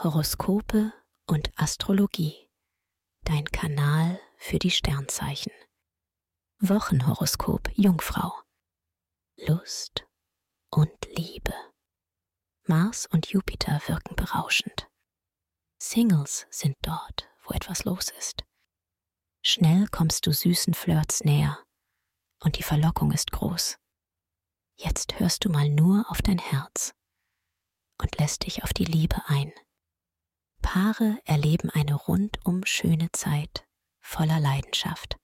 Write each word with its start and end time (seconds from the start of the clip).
Horoskope 0.00 0.92
und 1.26 1.50
Astrologie. 1.56 2.48
Dein 3.24 3.44
Kanal 3.46 4.20
für 4.36 4.60
die 4.60 4.70
Sternzeichen. 4.70 5.52
Wochenhoroskop 6.60 7.68
Jungfrau. 7.74 8.32
Lust 9.48 10.06
und 10.70 10.92
Liebe. 11.16 11.52
Mars 12.68 13.06
und 13.06 13.26
Jupiter 13.26 13.82
wirken 13.88 14.14
berauschend. 14.14 14.88
Singles 15.82 16.46
sind 16.48 16.76
dort, 16.82 17.28
wo 17.42 17.52
etwas 17.52 17.82
los 17.82 18.10
ist. 18.10 18.44
Schnell 19.42 19.88
kommst 19.88 20.28
du 20.28 20.32
süßen 20.32 20.74
Flirts 20.74 21.24
näher 21.24 21.60
und 22.44 22.56
die 22.56 22.62
Verlockung 22.62 23.10
ist 23.10 23.32
groß. 23.32 23.78
Jetzt 24.76 25.18
hörst 25.18 25.44
du 25.44 25.48
mal 25.48 25.68
nur 25.68 26.08
auf 26.08 26.22
dein 26.22 26.38
Herz 26.38 26.92
und 28.00 28.16
lässt 28.18 28.46
dich 28.46 28.62
auf 28.62 28.72
die 28.72 28.84
Liebe 28.84 29.20
ein. 29.26 29.52
Paare 30.78 31.18
erleben 31.24 31.70
eine 31.70 31.96
rundum 31.96 32.64
schöne 32.64 33.10
Zeit 33.10 33.66
voller 33.98 34.38
Leidenschaft. 34.38 35.16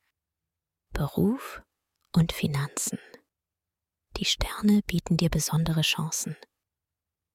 Beruf 0.93 1.63
und 2.13 2.33
Finanzen. 2.33 2.99
Die 4.17 4.25
Sterne 4.25 4.83
bieten 4.83 5.17
dir 5.17 5.31
besondere 5.31 5.83
Chancen. 5.83 6.37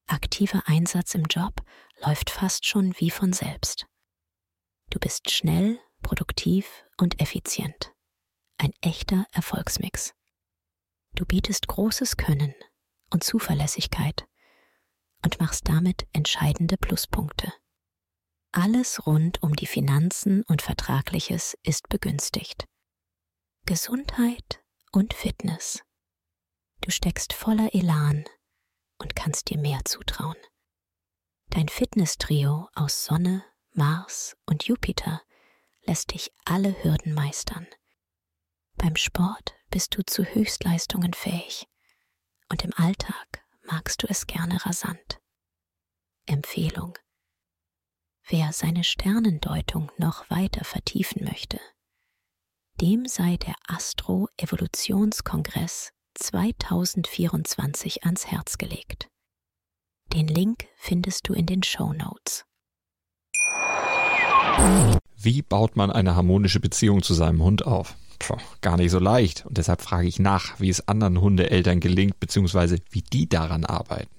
Aktiver 0.05 0.63
Einsatz 0.65 1.15
im 1.15 1.27
Job 1.29 1.61
läuft 2.05 2.29
fast 2.29 2.65
schon 2.65 2.93
wie 2.99 3.09
von 3.09 3.31
selbst. 3.31 3.87
Du 4.89 4.99
bist 4.99 5.31
schnell, 5.31 5.79
produktiv 6.01 6.83
und 6.97 7.21
effizient. 7.21 7.93
Ein 8.57 8.73
echter 8.81 9.27
Erfolgsmix. 9.31 10.13
Du 11.15 11.25
bietest 11.25 11.69
großes 11.69 12.17
Können 12.17 12.53
und 13.11 13.23
Zuverlässigkeit 13.23 14.27
und 15.23 15.39
machst 15.39 15.69
damit 15.69 16.05
entscheidende 16.11 16.75
Pluspunkte. 16.75 17.53
Alles 18.51 19.05
rund 19.05 19.43
um 19.43 19.55
die 19.55 19.67
Finanzen 19.67 20.41
und 20.43 20.63
Vertragliches 20.63 21.55
ist 21.63 21.87
begünstigt. 21.87 22.65
Gesundheit 23.65 24.63
und 24.91 25.13
Fitness. 25.13 25.83
Du 26.81 26.89
steckst 26.89 27.33
voller 27.33 27.75
Elan 27.75 28.25
und 28.97 29.15
kannst 29.15 29.49
dir 29.49 29.59
mehr 29.59 29.81
zutrauen. 29.85 30.37
Dein 31.51 31.69
Fitnesstrio 31.69 32.69
aus 32.73 33.05
Sonne, 33.05 33.43
Mars 33.73 34.35
und 34.47 34.63
Jupiter 34.63 35.21
lässt 35.83 36.13
dich 36.13 36.31
alle 36.45 36.83
Hürden 36.83 37.13
meistern. 37.13 37.67
Beim 38.77 38.95
Sport 38.95 39.53
bist 39.69 39.95
du 39.95 40.03
zu 40.03 40.23
Höchstleistungen 40.23 41.13
fähig 41.13 41.67
und 42.49 42.63
im 42.63 42.73
Alltag 42.73 43.43
magst 43.61 44.01
du 44.01 44.07
es 44.09 44.25
gerne 44.25 44.65
rasant. 44.65 45.19
Empfehlung 46.25 46.97
Wer 48.31 48.53
seine 48.53 48.83
Sternendeutung 48.83 49.91
noch 49.97 50.29
weiter 50.29 50.63
vertiefen 50.63 51.23
möchte, 51.23 51.59
dem 52.79 53.07
sei 53.07 53.37
der 53.37 53.55
Astro-Evolutionskongress 53.67 55.89
2024 56.13 58.03
ans 58.03 58.27
Herz 58.27 58.59
gelegt. 58.59 59.07
Den 60.13 60.27
Link 60.27 60.67
findest 60.75 61.27
du 61.27 61.33
in 61.33 61.47
den 61.47 61.63
Show 61.63 61.91
Notes. 61.91 62.45
Wie 65.15 65.41
baut 65.41 65.75
man 65.75 65.89
eine 65.89 66.15
harmonische 66.15 66.59
Beziehung 66.59 67.01
zu 67.01 67.15
seinem 67.15 67.41
Hund 67.41 67.65
auf? 67.65 67.95
Puh, 68.19 68.37
gar 68.61 68.77
nicht 68.77 68.91
so 68.91 68.99
leicht. 68.99 69.47
Und 69.47 69.57
deshalb 69.57 69.81
frage 69.81 70.07
ich 70.07 70.19
nach, 70.19 70.59
wie 70.59 70.69
es 70.69 70.87
anderen 70.87 71.19
Hundeeltern 71.19 71.79
gelingt, 71.79 72.19
beziehungsweise 72.19 72.77
wie 72.91 73.01
die 73.01 73.27
daran 73.27 73.65
arbeiten. 73.65 74.18